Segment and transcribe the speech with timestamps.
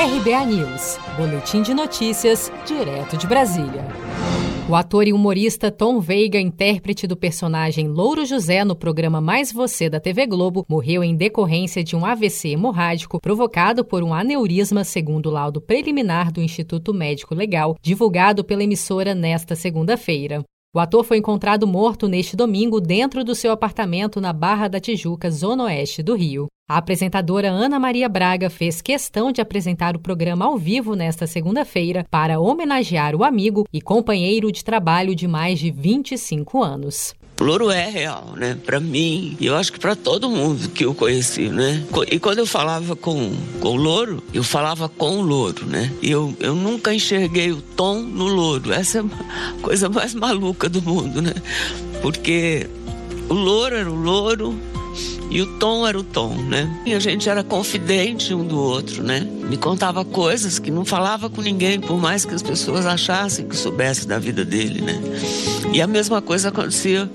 [0.00, 3.84] RBA News, Boletim de Notícias, direto de Brasília.
[4.68, 9.90] O ator e humorista Tom Veiga, intérprete do personagem Louro José no programa Mais Você
[9.90, 15.30] da TV Globo, morreu em decorrência de um AVC hemorrágico provocado por um aneurisma, segundo
[15.30, 20.44] o laudo preliminar do Instituto Médico Legal, divulgado pela emissora nesta segunda-feira.
[20.78, 25.28] O ator foi encontrado morto neste domingo dentro do seu apartamento na Barra da Tijuca,
[25.28, 26.46] zona oeste do Rio.
[26.70, 32.06] A apresentadora Ana Maria Braga fez questão de apresentar o programa ao vivo nesta segunda-feira
[32.08, 37.12] para homenagear o amigo e companheiro de trabalho de mais de 25 anos.
[37.40, 38.58] Louro é real, né?
[38.66, 41.84] Para mim, eu acho que para todo mundo que eu conheci, né?
[42.10, 45.92] E quando eu falava com, com o louro, eu falava com o louro, né?
[46.02, 48.72] E eu, eu nunca enxerguei o tom no louro.
[48.72, 51.32] Essa é a coisa mais maluca do mundo, né?
[52.02, 52.68] Porque
[53.28, 54.58] o louro era o louro,
[55.30, 56.82] e o tom era o tom, né?
[56.86, 59.20] E a gente era confidente um do outro, né?
[59.20, 63.56] Me contava coisas que não falava com ninguém, por mais que as pessoas achassem que
[63.56, 65.00] soubesse da vida dele, né?
[65.72, 67.10] E a mesma coisa acontecia.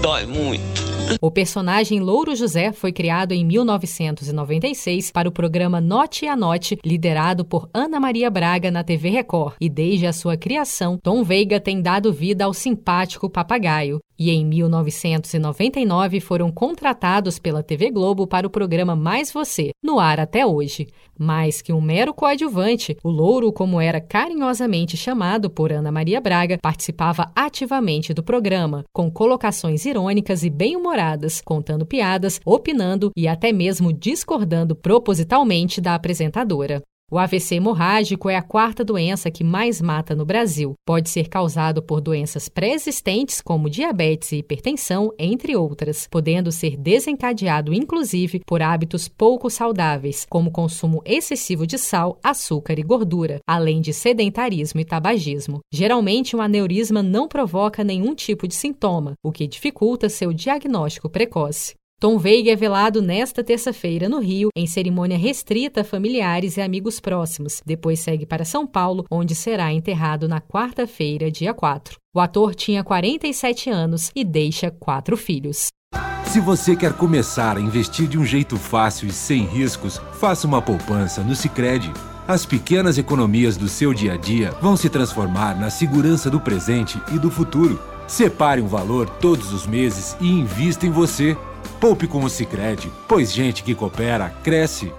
[0.00, 0.90] Dói muito.
[1.20, 7.44] O personagem Louro José foi criado em 1996 para o programa Note a Note, liderado
[7.44, 9.54] por Ana Maria Braga na TV Record.
[9.60, 14.44] E desde a sua criação, Tom Veiga tem dado vida ao simpático papagaio e em
[14.44, 20.88] 1999 foram contratados pela TV Globo para o programa Mais Você, no ar até hoje.
[21.18, 26.58] Mais que um mero coadjuvante, o Louro, como era carinhosamente chamado por Ana Maria Braga,
[26.60, 33.90] participava ativamente do programa, com colocações irônicas e bem-humoradas, contando piadas, opinando e até mesmo
[33.90, 36.82] discordando propositalmente da apresentadora.
[37.12, 40.74] O AVC hemorrágico é a quarta doença que mais mata no Brasil.
[40.86, 47.74] Pode ser causado por doenças pré-existentes, como diabetes e hipertensão, entre outras, podendo ser desencadeado
[47.74, 53.92] inclusive por hábitos pouco saudáveis, como consumo excessivo de sal, açúcar e gordura, além de
[53.92, 55.58] sedentarismo e tabagismo.
[55.72, 61.79] Geralmente, um aneurisma não provoca nenhum tipo de sintoma, o que dificulta seu diagnóstico precoce.
[62.00, 66.98] Tom Veiga é velado nesta terça-feira no Rio, em cerimônia restrita a familiares e amigos
[66.98, 67.60] próximos.
[67.66, 71.96] Depois segue para São Paulo, onde será enterrado na quarta-feira, dia 4.
[72.16, 75.66] O ator tinha 47 anos e deixa quatro filhos.
[76.24, 80.62] Se você quer começar a investir de um jeito fácil e sem riscos, faça uma
[80.62, 81.92] poupança no Sicredi.
[82.26, 86.98] As pequenas economias do seu dia a dia vão se transformar na segurança do presente
[87.12, 87.78] e do futuro.
[88.08, 91.36] Separe um valor todos os meses e invista em você.
[91.80, 94.92] Poupe com o Sicredi, pois gente que coopera cresce.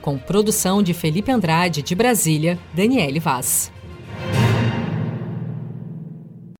[0.00, 3.72] Com produção de Felipe Andrade de Brasília, Daniele Vaz.